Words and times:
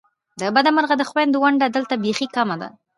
د 0.39 0.41
بده 0.55 0.69
مرغه 0.75 0.95
د 0.97 1.03
خوېندو 1.09 1.37
ونډه 1.43 1.65
دلته 1.75 1.93
بیخې 2.03 2.27
کمه 2.35 2.55
ده! 2.61 2.69